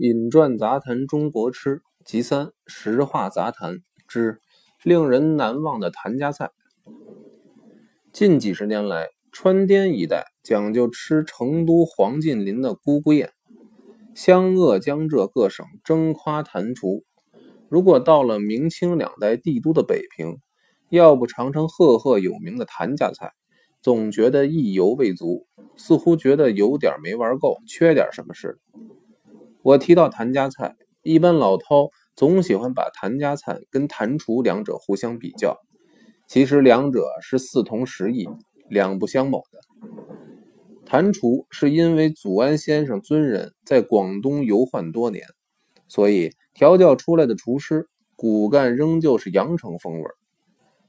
[0.00, 4.40] 引传杂谈中国吃集三实话杂谈之
[4.84, 6.52] 令人难忘的谭家菜。
[8.12, 13.32] 近几十年来，川滇一带讲究吃成都黄晋林的姑姑宴，
[14.14, 17.02] 湘鄂江浙各省争夸谭厨。
[17.68, 20.38] 如果到了明清两代帝都的北平，
[20.90, 23.32] 要不尝尝赫赫有名的谭家菜，
[23.82, 28.58] 总觉得意犹未足，似乎觉得有点没玩够，缺点什么似的。
[29.68, 35.58] 我提到谭家菜，一般老饕总喜欢把谭家菜跟谭厨两者互相比较，
[36.26, 38.26] 其实两者是似同时异，
[38.70, 39.60] 两不相谋的。
[40.86, 45.26] 谭厨是因为祖安先生尊人在广东游宦多年，
[45.86, 50.08] 所以调教出来的厨师骨干仍旧是阳城风味。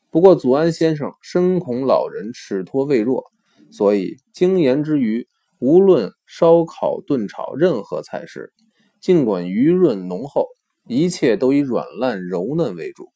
[0.09, 3.25] 不过祖安先生深恐老人齿脱胃弱，
[3.71, 5.27] 所以精研之余，
[5.59, 8.53] 无论烧烤、炖炒任何菜式。
[8.99, 10.47] 尽管鱼润浓厚，
[10.87, 13.09] 一切都以软烂柔嫩为主，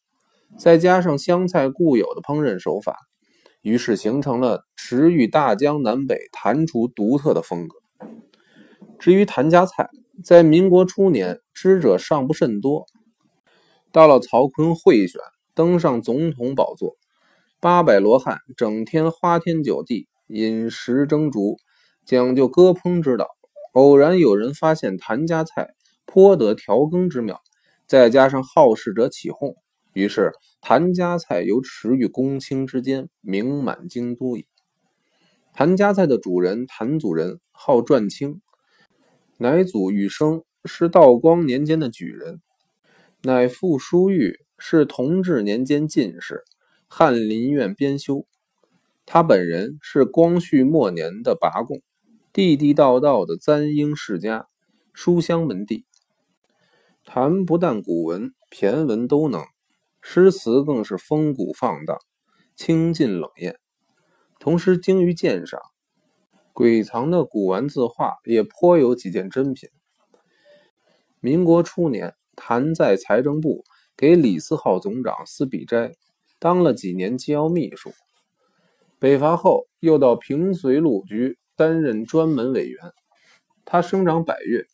[0.58, 2.96] 再加上湘菜固有的烹饪手法，
[3.60, 7.76] 于是形成了驰誉大江南北谭厨独特的风格。
[8.98, 9.90] 至于谭家菜，
[10.22, 12.86] 在民国初年知者尚不甚多，
[13.92, 15.20] 到了曹锟贿选，
[15.54, 16.96] 登上总统宝座，
[17.60, 21.56] 八百罗汉整天花天酒地，饮食蒸煮，
[22.06, 23.28] 讲究割烹之道。
[23.74, 25.74] 偶然有人发现谭家菜
[26.06, 27.42] 颇得调羹之妙，
[27.88, 29.56] 再加上好事者起哄，
[29.92, 30.30] 于是
[30.60, 34.46] 谭家菜由池与公卿之间名满京都矣。
[35.52, 38.40] 谭家菜的主人谭祖仁号传清，
[39.38, 42.40] 乃祖玉生是道光年间的举人，
[43.22, 46.44] 乃父书玉是同治年间进士，
[46.86, 48.24] 翰林院编修。
[49.04, 51.82] 他本人是光绪末年的拔贡。
[52.34, 54.48] 地地道道的簪缨世家，
[54.92, 55.86] 书香门第。
[57.04, 59.44] 谭不但古文、骈文都能，
[60.02, 61.96] 诗词更是风骨放荡、
[62.56, 63.60] 清劲冷艳，
[64.40, 65.60] 同时精于鉴赏，
[66.52, 69.68] 鬼藏的古玩字画也颇有几件珍品。
[71.20, 73.62] 民国初年，谭在财政部
[73.96, 75.92] 给李四号总长司笔斋
[76.40, 77.92] 当了几年机要秘书，
[78.98, 81.38] 北伐后又到平绥路局。
[81.56, 82.92] 担任专门委员，
[83.64, 84.64] 他生长百越，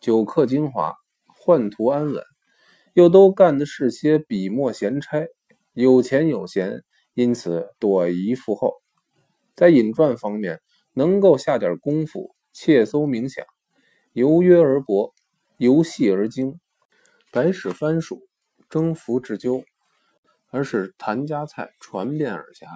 [0.00, 0.94] 久刻精华，
[1.44, 2.24] 宦途安稳，
[2.94, 5.26] 又都干的是些笔墨闲差，
[5.74, 6.82] 有钱有闲，
[7.14, 8.74] 因此朵颐富厚。
[9.54, 10.60] 在引传方面，
[10.94, 13.44] 能够下点功夫，切搜冥想，
[14.12, 15.14] 游约而博，
[15.58, 16.58] 游戏而精，
[17.30, 18.26] 百史番薯，
[18.70, 19.62] 征服至究，
[20.50, 22.66] 而使谭家菜传遍耳暇，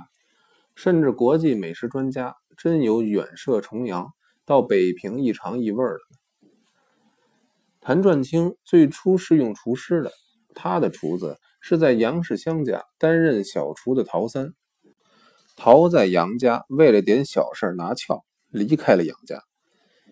[0.75, 2.35] 甚至国际美食专家。
[2.57, 4.13] 真有远涉重洋
[4.47, 6.49] 到北平一尝一味的。
[7.81, 10.13] 谭传清最初是用厨师的，
[10.55, 14.55] 他的厨子是在杨氏乡家担任小厨的陶三。
[15.57, 19.43] 陶在杨家为了点小事拿翘，离开了杨家，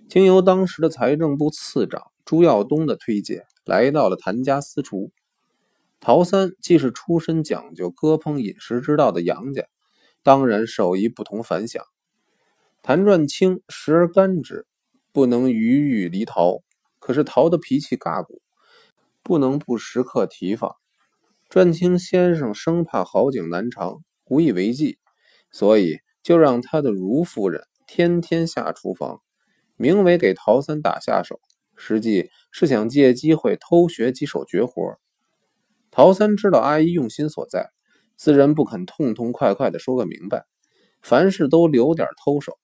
[0.08, 5.12] 经由当时的财政部次长朱耀东的推荐，来到了谭家私厨。
[6.00, 9.64] 陶三既是出身讲究割烹饮食之道的杨家，
[10.22, 11.84] 当然手艺不同凡响。
[12.82, 14.66] 谭传清时而干之，
[15.12, 16.62] 不能逾愈离陶。
[16.98, 18.40] 可是陶的脾气嘎骨，
[19.22, 20.76] 不能不时刻提防。
[21.48, 24.98] 传清先生生怕好景难长，无以为继，
[25.50, 29.20] 所以就让他的如夫人天天下厨房，
[29.76, 31.40] 名为给陶三打下手，
[31.76, 34.96] 实际是想借机会偷学几手绝活。
[35.90, 37.70] 陶三知道阿姨用心所在，
[38.16, 40.44] 自然不肯痛痛快快的说个明白，
[41.00, 42.58] 凡事都留点偷手。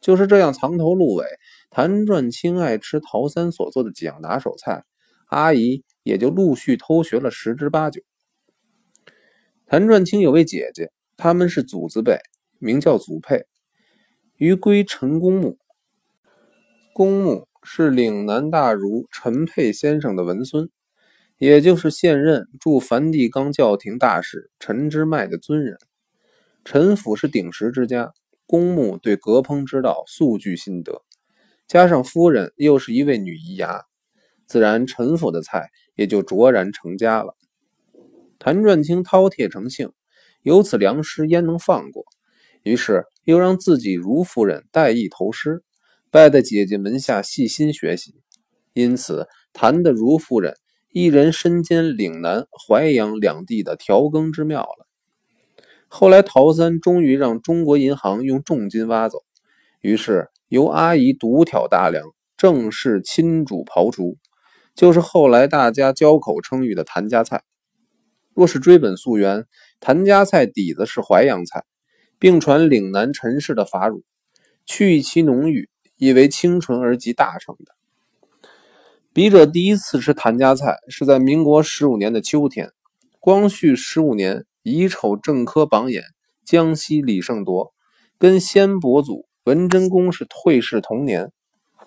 [0.00, 1.24] 就是这样藏头露尾，
[1.70, 4.84] 谭传清爱吃陶三所做的几样拿手菜，
[5.26, 8.02] 阿姨也就陆续偷学了十之八九。
[9.66, 12.20] 谭传清有位姐姐，他们是祖字辈，
[12.58, 13.46] 名叫祖佩，
[14.36, 15.58] 于归陈公墓。
[16.94, 20.70] 公墓是岭南大儒陈佩先生的文孙，
[21.38, 25.76] 也就是现任驻梵蒂冈教廷大使陈之迈的尊人。
[26.64, 28.12] 陈府是鼎食之家。
[28.48, 31.02] 公墓对隔烹之道素具心得，
[31.66, 33.82] 加上夫人又是一位女医牙，
[34.46, 37.34] 自然陈府的菜也就卓然成家了。
[38.38, 39.90] 谭传清饕餮成性，
[40.42, 42.04] 有此良师焉能放过？
[42.62, 45.64] 于是又让自己如夫人代意投师，
[46.12, 48.14] 拜在姐姐门下细心学习。
[48.74, 50.54] 因此，谭的如夫人
[50.98, 54.86] 一人身兼岭南、淮阳两地的调羹之妙了。
[55.88, 59.18] 后来，陶三终于让中国银行用重金挖走，
[59.82, 62.02] 于是由阿姨独挑大梁，
[62.38, 64.16] 正式亲主庖厨，
[64.74, 67.42] 就是后来大家交口称誉的谭家菜。
[68.32, 69.44] 若是追本溯源，
[69.80, 71.66] 谭家菜底子是淮扬菜，
[72.18, 74.02] 并传岭南陈氏的法乳，
[74.64, 75.68] 去其浓郁，
[75.98, 77.75] 以为清纯而极大成的。
[79.16, 82.70] 笔者第一次吃谭家菜是在民国十五年的秋天，
[83.18, 86.02] 光绪十五年乙丑正科榜眼，
[86.44, 87.72] 江西李胜铎
[88.18, 91.32] 跟先伯祖文贞公是退仕同年。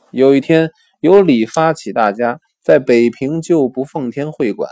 [0.10, 0.72] 有一天，
[1.02, 4.68] 由李发起大家在北平旧部奉天会馆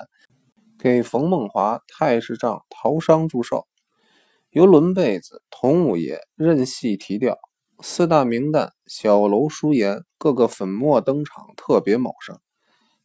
[0.79, 3.67] 给冯梦华、太师丈陶商祝寿，
[4.49, 7.37] 由轮被子、童五爷任戏提调，
[7.81, 12.35] 四大名旦、小楼书言各个粉墨登场，特别茂盛。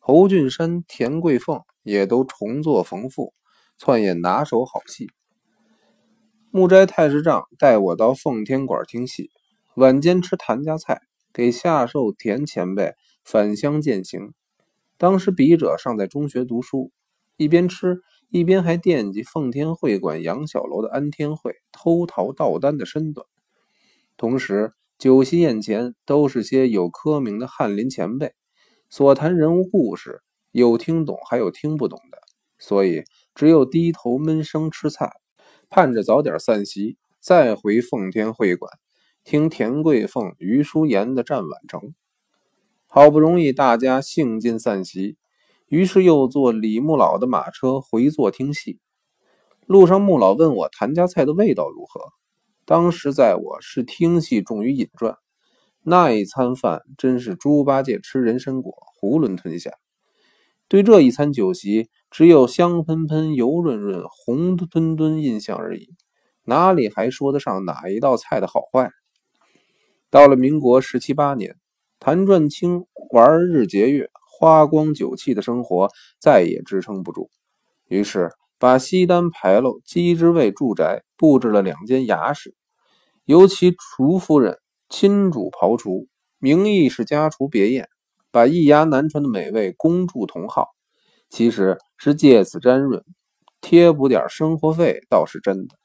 [0.05, 3.35] 侯俊山、田桂凤也都重作冯父，
[3.79, 5.09] 窜演拿手好戏。
[6.51, 9.31] 木斋太师丈带我到奉天馆听戏，
[9.77, 11.03] 晚间吃谭家菜，
[11.33, 12.95] 给夏寿田前辈
[13.25, 14.33] 返乡饯行。
[14.99, 16.91] 当时笔者尚在中学读书，
[17.37, 23.25] 一边吃一边还惦记奉天会馆杨小楼的安天会偷桃盗丹的身段。
[24.17, 28.35] 同时，酒席宴前都是些有科名的翰林前辈。
[28.93, 32.19] 所谈人物故事，有听懂，还有听不懂的，
[32.59, 33.05] 所以
[33.35, 35.11] 只有低头闷声吃菜，
[35.71, 38.71] 盼着早点散席，再回奉天会馆
[39.25, 41.95] 听田桂凤、余淑妍的战宛城。
[42.87, 45.17] 好不容易大家兴尽散席，
[45.69, 48.79] 于是又坐李木老的马车回座听戏。
[49.65, 52.13] 路上，穆老问我谭家菜的味道如何。
[52.67, 55.17] 当时在我是听戏重于饮馔。
[55.85, 59.73] 那一餐饭真是猪八戒吃人参果，囫囵吞下。
[60.69, 65.89] 对这一餐酒席，只有香喷喷、油润润、红墩墩印象而已，
[66.45, 68.91] 哪里还说得上哪一道菜的好坏？
[70.09, 71.57] 到了民国十七八年，
[71.99, 75.89] 谭传清玩日节月、花光酒气的生活
[76.21, 77.29] 再也支撑不住，
[77.89, 82.55] 于是把西单牌楼鸡之味住宅布置了两间衙室，
[83.25, 84.61] 由其厨夫人。
[84.93, 86.07] 亲主庖厨，
[86.39, 87.89] 名义是家厨别宴，
[88.31, 90.69] 把一牙难传的美味恭祝同号，
[91.31, 93.03] 其实是借此沾润，
[93.63, 95.77] 贴补点生活费倒是真的。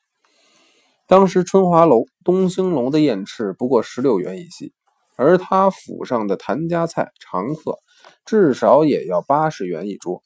[1.07, 4.73] 当时春华楼、东兴楼的宴翅不过十六元一席，
[5.15, 7.79] 而他府上的谭家菜常客
[8.25, 10.21] 至少也要八十元一桌，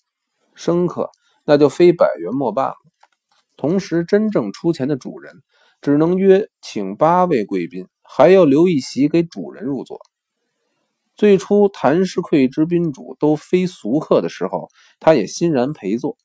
[0.55, 1.11] 生客
[1.45, 2.75] 那就非百元莫罢了。
[3.57, 5.43] 同时，真正出钱的主人
[5.81, 7.85] 只能约请八位贵宾。
[8.13, 10.01] 还要留一席给主人入座。
[11.15, 14.67] 最初谭氏馈之宾主都非俗客的时候，
[14.99, 16.17] 他也欣然陪坐。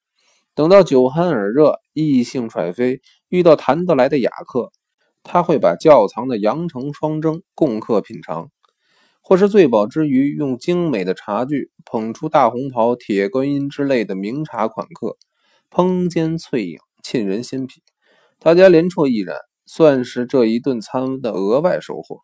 [0.53, 4.73] 等到酒酣耳热，异兴揣飞，遇到谈得来的雅客，
[5.23, 8.51] 他会把窖藏的阳城双蒸供客品尝，
[9.21, 15.17] 或是醉饱之余，用精美的茶具捧出大红袍、铁观音之类的名茶款客，
[15.71, 17.81] 烹煎翠影，沁人心脾，
[18.41, 19.37] 大家连啜一然。
[19.67, 22.23] 算是这一顿餐的额外收获。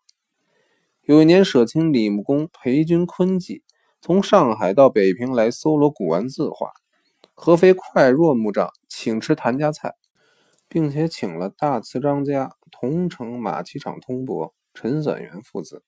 [1.01, 3.61] 有一年，舍卿李木公裴君昆记
[3.99, 6.71] 从上海到北平来搜罗古玩字画，
[7.33, 9.95] 合肥快若木匠请吃谭家菜，
[10.69, 15.83] 并且请了大瓷张家同城马其厂通伯陈散元父子，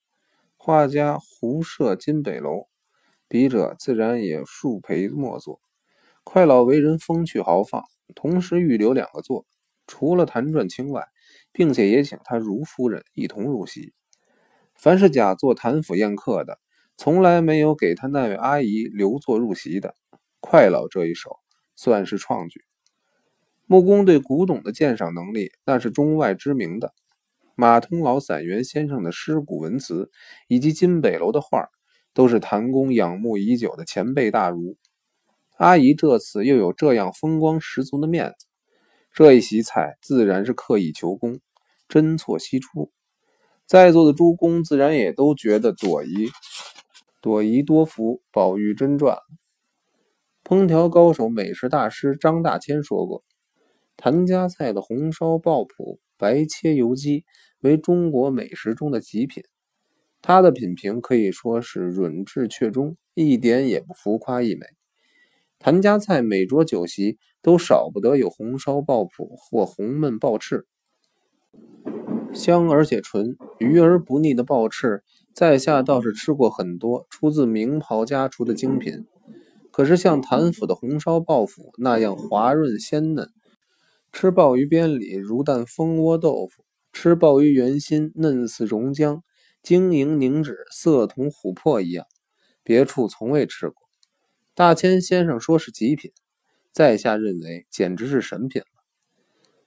[0.58, 2.68] 画家胡舍金北楼，
[3.30, 5.62] 笔者自然也数陪莫座。
[6.26, 7.84] 快老为人风趣豪放，
[8.14, 9.46] 同时预留两个座，
[9.88, 11.08] 除了谭传清外。
[11.56, 13.94] 并且也请他如夫人一同入席。
[14.76, 16.60] 凡是假作谭府宴客的，
[16.98, 19.96] 从来没有给他那位阿姨留座入席的。
[20.42, 21.38] 快老这一手
[21.78, 22.66] 算是创举。
[23.66, 26.94] 木工对古董的鉴赏能力那是中外知名的。
[27.56, 30.12] 马通老散元先生的诗古文辞，
[30.50, 31.70] 以及金北楼的画，
[32.14, 34.76] 都是谭公仰慕已久的前辈大儒。
[35.56, 38.46] 阿姨这次又有这样风光十足的面子，
[39.16, 41.40] 这一席菜自然是刻意求工。
[41.88, 42.92] 针错悉出，
[43.66, 46.30] 在座的诸公自然也都觉得朵颐
[47.22, 49.18] 朵颐多福，宝玉真传。
[50.44, 53.24] 烹调高手、美食大师张大千说过
[53.96, 57.24] ：“谭家菜的红烧爆脯、白切油鸡
[57.62, 59.46] 为中国美食中的极品。”
[60.22, 64.66] 他的品评可以说是润质确中，一点也不浮夸溢美。
[65.60, 70.66] 谭家菜每桌酒席都少不得有红烧爆脯或红焖爆翅。
[72.34, 79.06] 香而且纯，鱼而不腻的爆翅，在下倒是吃过很多出自名袍家厨的精品。
[79.72, 83.30] 可是像谭府的红烧爆脯那样滑润鲜嫩，
[84.12, 89.22] 吃鲍鱼边里如啖蜂窝豆腐，吃鲍鱼圆心嫩似溶浆，
[89.64, 92.06] 晶莹凝脂，色同琥珀一样，
[92.64, 93.85] 别处从未吃过。
[94.56, 96.14] 大千先生说是极品，
[96.72, 98.68] 在下认为简直是神品了。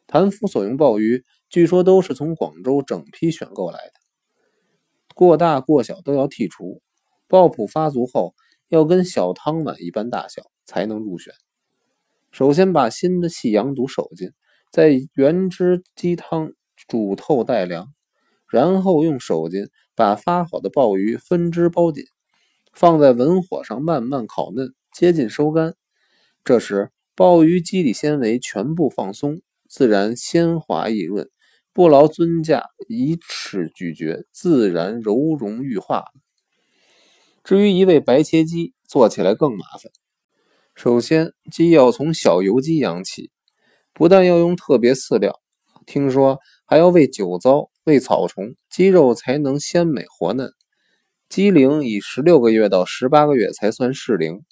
[0.07, 3.92] 谭夫所用鲍鱼，据说都是从广州整批选购来的，
[5.14, 6.80] 过大过小都要剔除。
[7.26, 8.35] 鲍脯发足后，
[8.68, 11.35] 要跟小汤碗一般大小才能入选。
[12.30, 14.30] 首先把新的细羊肚手进，
[14.73, 16.54] 在原汁鸡汤
[16.88, 17.92] 煮透带凉，
[18.49, 22.04] 然后用手巾把发好的鲍鱼分支包紧，
[22.73, 25.75] 放在文火上慢慢烤嫩，接近收干。
[26.45, 31.28] 这时鲍鱼肌理纤维全部放松，自然鲜滑易润，
[31.73, 36.04] 不劳尊驾以齿咀嚼，自然柔融玉化。
[37.45, 39.90] 至于一味白切鸡，做起来更麻烦。
[40.75, 43.30] 首先，鸡要从小油鸡养起，
[43.92, 45.40] 不但要用特别饲料，
[45.87, 50.52] 听说还要喂酒糟、喂草虫，鸡肉才能鲜美活嫩。
[51.28, 54.45] 鸡龄以十六个月到十八个月才算适龄。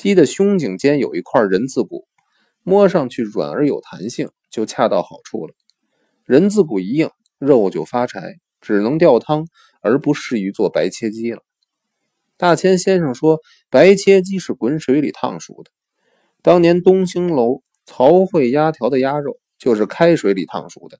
[0.00, 2.08] 鸡的胸颈间有一块人字骨，
[2.62, 5.52] 摸上去软而有弹性，就恰到好处了。
[6.24, 9.46] 人字骨一硬，肉就发柴，只能吊汤，
[9.82, 11.42] 而不适于做白切鸡了。
[12.38, 15.70] 大千先生说：“白切鸡是滚水里烫熟的。
[16.40, 20.98] 当年东兴楼曹会鸭条的鸭肉就是开水里烫熟的。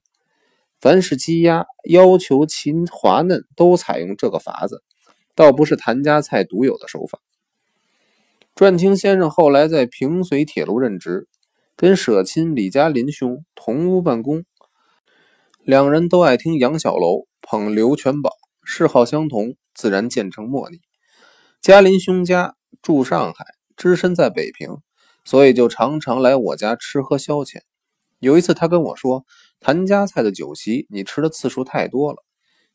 [0.79, 4.83] 凡是鸡鸭要求其滑嫩，都采用这个法子，
[5.33, 7.19] 倒不是谭家菜独有的手法。”
[8.61, 11.27] 传清先生后来在平绥铁路任职，
[11.75, 14.45] 跟舍亲李家林兄同屋办公，
[15.63, 18.29] 两人都爱听杨小楼捧刘全宝，
[18.63, 20.79] 嗜好相同，自然渐成莫逆。
[21.59, 23.43] 嘉林兄家住上海，
[23.75, 24.77] 只身在北平，
[25.25, 27.61] 所以就常常来我家吃喝消遣。
[28.19, 29.25] 有一次，他跟我说
[29.59, 32.23] ：“谭家菜的酒席，你吃的次数太多了。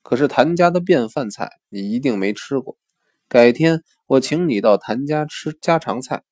[0.02, 2.76] 可是谭家的便饭菜，你一定没吃过。
[3.28, 6.22] 改天我请你到谭家吃家常菜。”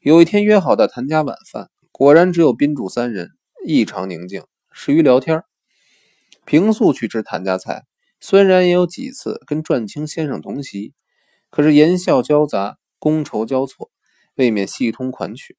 [0.00, 3.30] 有一天约好的谭家晚饭，果然只有宾主三人，
[3.66, 5.42] 异常宁静，适于聊天。
[6.44, 7.84] 平素去吃谭家菜，
[8.20, 10.92] 虽然也有几次跟传清先生同席。
[11.50, 13.90] 可是言笑交杂，觥筹交错，
[14.34, 15.56] 未免细通款曲。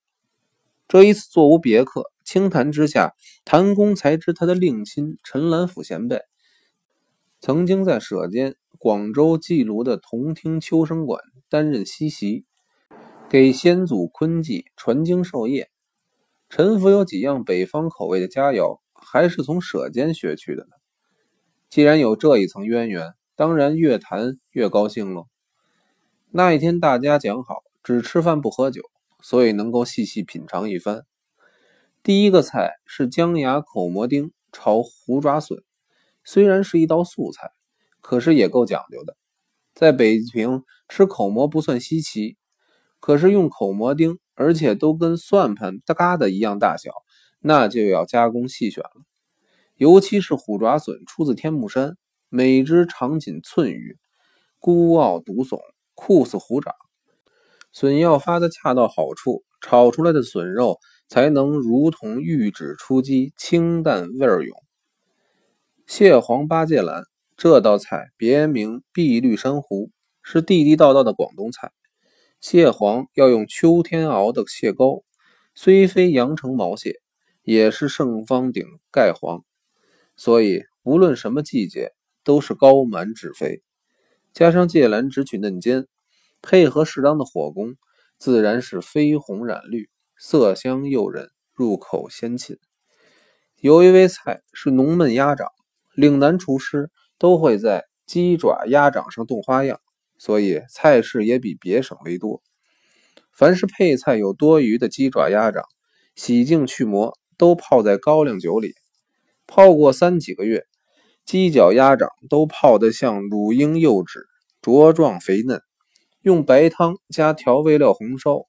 [0.87, 3.13] 这一次座无别客，轻谈之下，
[3.45, 6.21] 谭公才知他的令亲陈兰甫前辈，
[7.39, 12.45] 曾经在舍监广州寄庐的同听秋生馆担任西席，
[13.27, 15.71] 给先祖昆记传经授业。
[16.49, 20.75] 陈府有几样北方口味的佳肴，还是从舍监学去的呢。
[21.67, 25.25] 既然有这一层渊源，当然越谈越高兴喽。
[26.29, 28.83] 那一天，大家讲好只吃饭不喝酒，
[29.19, 31.07] 所以能够细细品尝一番。
[32.03, 35.63] 第一个菜是姜牙口蘑丁炒虎爪笋，
[36.23, 37.49] 虽然是一道素菜，
[38.05, 39.17] 可是也够讲究的。
[39.73, 42.37] 在北平吃口蘑不算稀奇，
[42.99, 46.91] 可是用口蘑丁，而且都跟算盘疙瘩一样大小，
[47.39, 49.01] 那就要加工细选了。
[49.73, 51.97] 尤其是虎爪笋出自天目山，
[52.29, 53.97] 每只长仅寸余，
[54.59, 55.57] 孤傲独耸。
[55.95, 56.75] 酷似虎爪，
[57.71, 64.55] 笋要发的恰到好处，炒出来的笋肉才能如同玉指出击，清淡味儿永。
[65.87, 67.03] 蟹黄八戒兰
[67.37, 69.91] 这道菜别名碧绿珊瑚，
[70.23, 71.73] 是地地道道的广东菜。
[72.39, 75.03] 蟹黄要用秋天熬的蟹膏，
[75.53, 77.01] 虽非阳城毛蟹，
[77.43, 79.43] 也是盛方鼎盖黄，
[80.15, 81.91] 所以无论什么季节
[82.23, 83.61] 都是膏满脂肥。
[84.33, 85.87] 加上芥兰只取嫩尖，
[86.41, 87.75] 配合适当的火功，
[88.17, 92.57] 自然是绯红染绿，色香诱人，入口鲜沁。
[93.57, 95.49] 有一味菜是浓焖鸭掌，
[95.95, 99.79] 岭南厨师都会在鸡爪、鸭掌上动花样，
[100.17, 102.41] 所以菜式也比别省为多。
[103.31, 105.63] 凡是配菜有多余的鸡爪、鸭掌，
[106.15, 108.73] 洗净去膜，都泡在高粱酒里，
[109.45, 110.65] 泡过三几个月。
[111.25, 114.27] 鸡脚、鸭掌都泡得像乳婴幼脂，
[114.61, 115.59] 茁壮肥嫩。
[116.21, 118.45] 用白汤加调味料红烧，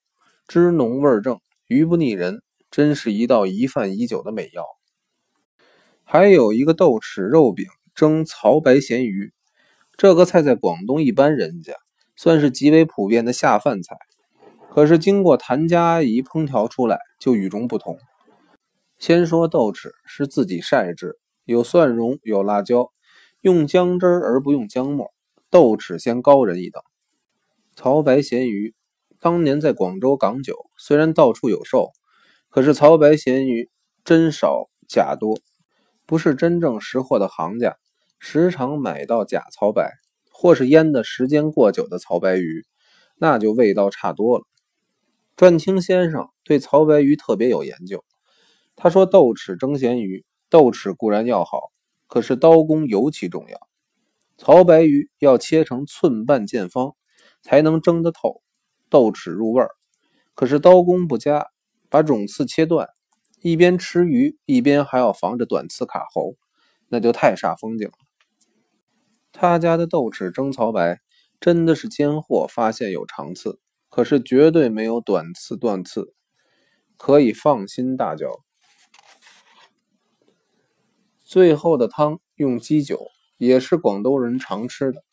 [0.47, 4.63] 汁浓味正，鱼不腻人，真是一道遗饭已久的美肴。
[6.05, 9.33] 还有一个豆豉肉饼蒸曹白咸鱼，
[9.97, 11.73] 这个菜在广东一般人家
[12.15, 13.97] 算是极为普遍的下饭菜，
[14.71, 17.97] 可是经过谭家阿姨烹调出来就与众不同。
[18.99, 21.19] 先说豆豉是自己晒制。
[21.47, 22.91] 有蒜蓉，有辣椒，
[23.41, 25.13] 用姜汁而不用姜末，
[25.49, 26.83] 豆豉先高人一等。
[27.77, 28.75] 曹白咸鱼
[29.21, 31.93] 当年在广州港九，虽然到处有售，
[32.51, 33.71] 可是曹白咸鱼
[34.05, 35.39] 真少假多，
[36.05, 37.77] 不是真正识货的行家，
[38.19, 39.93] 时常买到假曹白，
[40.31, 42.65] 或是腌的时间过久的曹白鱼，
[43.17, 44.45] 那就味道差多了。
[45.37, 48.05] 转清先生对曹白鱼特别有研究，
[48.75, 51.71] 他说豆豉蒸咸鱼，豆豉固然要好，
[52.07, 53.59] 可是刀工尤其重要。
[54.39, 56.95] 曹白鱼要切成寸半见方，
[57.43, 58.43] 才能蒸得透，
[58.89, 59.71] 豆豉入味儿。
[60.35, 61.47] 可是刀工不佳，
[61.89, 62.89] 把种刺切断，
[63.41, 66.35] 一边吃鱼，一边还要防着短刺卡喉，
[66.89, 68.06] 那就太煞风景了。
[69.37, 71.01] 他家的豆豉蒸曹白，
[71.39, 76.15] 真的是尖货，发现有长刺，可是绝对没有短刺断刺，
[76.97, 78.41] 可以放心大嚼。
[81.23, 83.09] 最后的汤用鸡酒。
[83.39, 85.05] 也是广东人常吃的，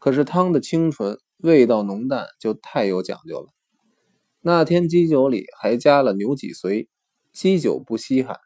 [0.00, 3.52] 可是汤的清纯、味道浓淡就太有讲究了。
[4.40, 6.88] 那天鸡酒里还加了牛脊髓，
[7.32, 8.36] 鸡酒不稀罕，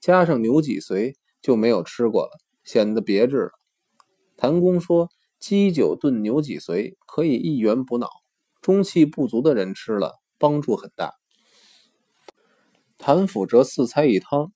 [0.00, 3.59] 加上牛脊髓就没有吃过了，显得别致了。
[4.40, 8.08] 谭公说，鸡酒炖牛脊髓可以益元补脑，
[8.62, 11.12] 中气不足的人吃了帮助很大。
[12.96, 14.50] 谭府这四菜一汤，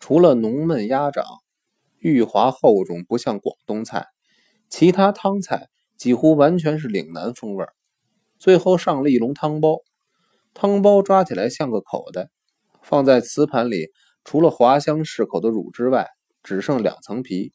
[0.00, 1.26] 除了浓焖鸭掌。
[1.98, 4.06] 玉滑厚重，不像广东菜，
[4.70, 5.68] 其他汤菜
[5.98, 7.66] 几乎完全是岭南风味
[8.38, 9.80] 最后上了一笼汤包，
[10.54, 12.30] 汤包抓起来像个口袋，
[12.80, 13.88] 放在瓷盘里，
[14.24, 16.08] 除了滑香适口的乳汁外，
[16.42, 17.52] 只剩两层皮。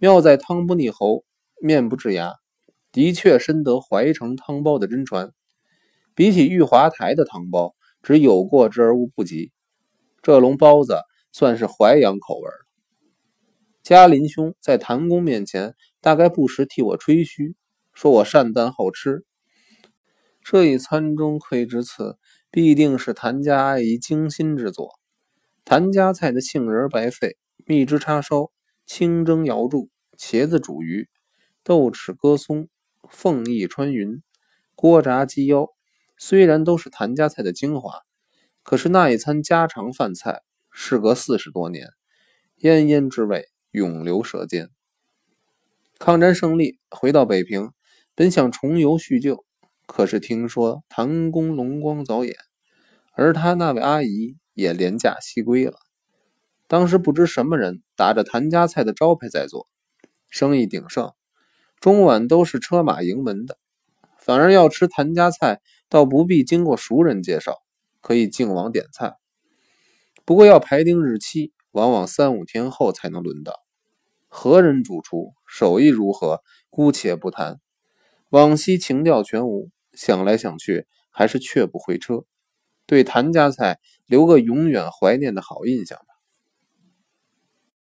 [0.00, 1.24] 妙在汤不腻喉，
[1.60, 2.34] 面不致牙，
[2.92, 5.32] 的确深得怀城汤包的真传。
[6.14, 9.50] 比起玉华台的汤包，只有过之而无不及。
[10.22, 11.00] 这笼包子
[11.32, 12.48] 算是淮扬口味
[13.82, 17.56] 嘉林兄在谭公面前，大概不时替我吹嘘，
[17.92, 19.24] 说我善淡好吃。
[20.42, 22.18] 这一餐中馈之次，
[22.50, 24.90] 必定是谭家阿姨精心之作。
[25.64, 27.36] 谭家菜的杏仁白肺、
[27.66, 28.50] 蜜汁叉烧、
[28.88, 31.08] 清蒸瑶柱、茄子煮鱼、
[31.62, 32.68] 豆豉鸽松、
[33.08, 34.22] 凤翼穿云、
[34.74, 35.68] 锅炸鸡腰，
[36.16, 38.00] 虽然都是谭家菜的精华，
[38.62, 40.40] 可是那一餐家常饭菜，
[40.72, 41.90] 事隔四十多年，
[42.56, 43.48] 烟烟之味。
[43.70, 44.70] 永留舌尖。
[45.98, 47.72] 抗战胜利，回到北平，
[48.14, 49.44] 本想重游叙旧，
[49.86, 52.34] 可是听说谭公龙光早演，
[53.12, 55.78] 而他那位阿姨也廉价西归了。
[56.68, 59.66] 当时不知什么人打着谭家菜的招牌在做，
[60.30, 61.12] 生意鼎盛，
[61.80, 63.58] 中晚都是车马迎门的。
[64.18, 67.56] 反而要吃谭家菜，倒不必经过熟人介绍，
[68.00, 69.16] 可以敬往点菜。
[70.24, 71.52] 不过要排定日期。
[71.72, 73.62] 往往三五天后才能轮到。
[74.26, 77.60] 何人主厨，手艺如何，姑且不谈。
[78.30, 82.24] 往昔情调全无，想来想去，还是却不回车。
[82.86, 86.17] 对谭家菜留个永远怀念的好印象吧。